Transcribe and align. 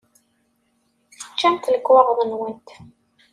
Teččamt 1.19 1.71
lekwaɣeḍ-nwent 1.73 2.67